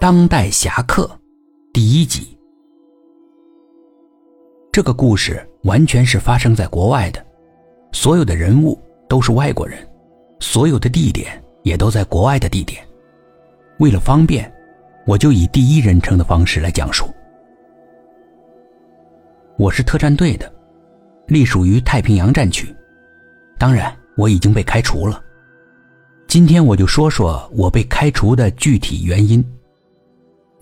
[0.00, 1.10] 当代侠客
[1.72, 2.38] 第一集。
[4.70, 7.26] 这个故事完全是发生在国外的，
[7.90, 9.76] 所有的人物都是外国人，
[10.38, 12.80] 所有的地点也都在国外的地点。
[13.80, 14.48] 为了方便，
[15.04, 17.12] 我就以第一人称的方式来讲述。
[19.58, 20.48] 我是特战队的，
[21.26, 22.72] 隶属于太平洋战区，
[23.58, 25.20] 当然我已经被开除了。
[26.28, 29.44] 今天我就说说我被开除的具体原因。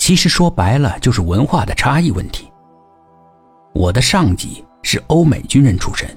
[0.07, 2.49] 其实说白了就是文化的差异问题。
[3.75, 6.09] 我的上级是欧美军人出身，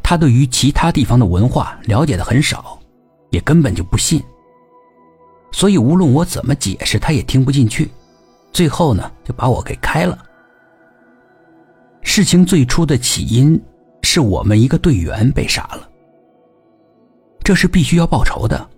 [0.00, 2.78] 他对于其他地方的文化了解的很少，
[3.30, 4.22] 也根本就不信。
[5.50, 7.90] 所以无论我怎么解释，他也听不进去。
[8.52, 10.16] 最后呢，就把我给开了。
[12.02, 13.60] 事情最初的起因
[14.02, 15.90] 是我们一个队员被杀了。
[17.42, 18.70] 这是必须要报仇的，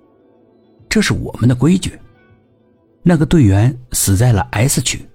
[0.89, 2.01] 这是我们的规矩。
[3.03, 5.09] 那个队员死在了 S 区，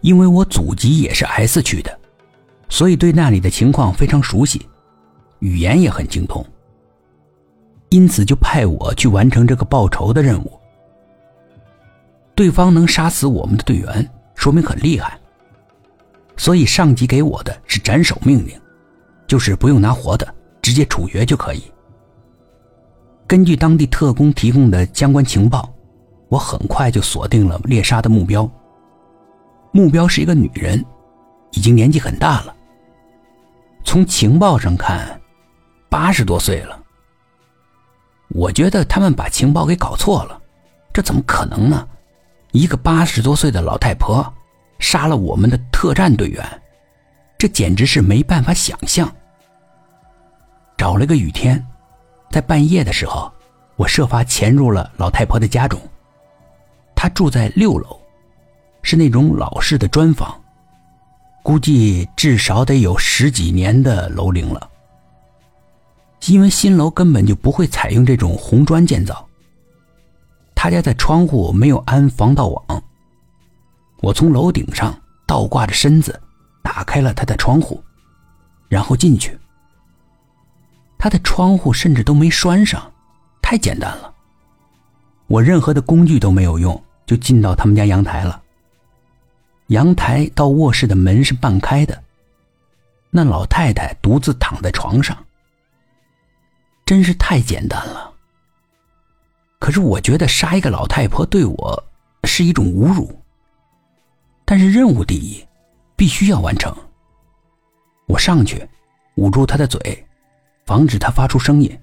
[0.00, 1.98] 因为我祖籍也是 S 区的，
[2.68, 4.66] 所以对那里的情况非常熟悉，
[5.38, 6.44] 语言也很精通。
[7.90, 10.60] 因此就派我去完成这个报仇的任务。
[12.34, 15.18] 对方能杀死我们的队员，说明很厉害。
[16.36, 18.60] 所以上级给我的是斩首命令，
[19.26, 21.62] 就是不用拿活的，直接处决就可以。
[23.26, 25.72] 根据当地特工提供的相关情报，
[26.28, 28.48] 我很快就锁定了猎杀的目标。
[29.72, 30.84] 目标是一个女人，
[31.52, 32.54] 已经年纪很大了。
[33.84, 35.20] 从情报上看，
[35.88, 36.80] 八十多岁了。
[38.28, 40.40] 我觉得他们把情报给搞错了，
[40.92, 41.86] 这怎么可能呢？
[42.52, 44.32] 一个八十多岁的老太婆
[44.78, 46.44] 杀了我们的特战队员，
[47.38, 49.08] 这简直是没办法想象。
[50.76, 51.64] 找了个雨天。
[52.28, 53.32] 在半夜的时候，
[53.76, 55.80] 我设法潜入了老太婆的家中。
[57.06, 58.00] 她住在六楼，
[58.82, 60.42] 是那种老式的砖房，
[61.40, 64.68] 估计至少得有十几年的楼龄了。
[66.26, 69.24] 因为新楼根本就不会采用这种红砖建造。
[70.52, 72.82] 他家的窗户没有安防盗网，
[74.00, 74.92] 我从楼顶上
[75.28, 76.20] 倒挂着身子，
[76.60, 77.80] 打开了他的窗户，
[78.68, 79.38] 然后进去。
[80.98, 82.82] 他的窗户甚至都没拴上，
[83.40, 84.12] 太简单了。
[85.28, 88.42] 我任何的工具都没有用，就进到他们家阳台了。
[89.68, 92.02] 阳台到卧室的门是半开的，
[93.10, 95.16] 那老太太独自躺在床上，
[96.84, 98.12] 真是太简单了。
[99.58, 101.84] 可是我觉得杀一个老太婆对我
[102.24, 103.18] 是一种侮辱。
[104.44, 105.44] 但是任务第一，
[105.96, 106.72] 必须要完成。
[108.06, 108.68] 我上去，
[109.16, 110.06] 捂住她的嘴。
[110.64, 111.80] 防止她发出声音，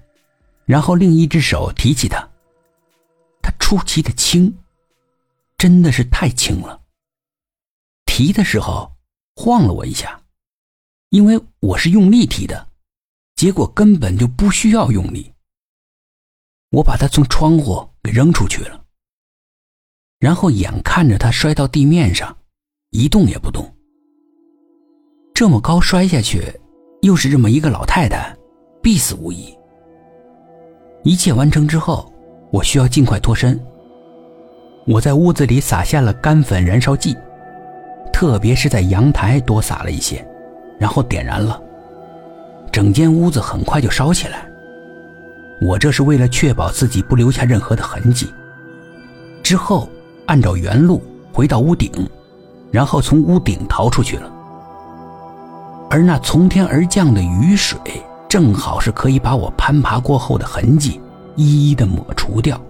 [0.64, 2.26] 然后另一只手提起她。
[3.42, 4.54] 他出奇的轻，
[5.64, 6.78] 真的是太轻了。
[8.04, 8.92] 提的时候
[9.34, 10.20] 晃了我一下，
[11.08, 12.68] 因为我是用力提的，
[13.34, 15.32] 结果根本就不需要用力。
[16.72, 18.84] 我把他从窗户给扔出去了，
[20.18, 22.36] 然后眼看着他摔到地面上，
[22.90, 23.74] 一动也不动。
[25.32, 26.44] 这么高摔下去，
[27.00, 28.36] 又是这么一个老太太。
[28.82, 29.56] 必死无疑。
[31.04, 32.12] 一切完成之后，
[32.52, 33.58] 我需要尽快脱身。
[34.86, 37.16] 我在屋子里撒下了干粉燃烧剂，
[38.12, 40.24] 特别是在阳台多撒了一些，
[40.78, 41.60] 然后点燃了。
[42.70, 44.46] 整间屋子很快就烧起来。
[45.60, 48.32] 我这是为了确保自己不留下任何的痕迹。
[49.42, 49.88] 之后
[50.26, 51.02] 按照原路
[51.32, 51.90] 回到屋顶，
[52.70, 54.30] 然后从屋顶逃出去了。
[55.88, 57.78] 而那从天而降的雨水。
[58.26, 61.00] 正好是可以把我攀爬过后的痕迹
[61.36, 62.60] 一一的抹除掉。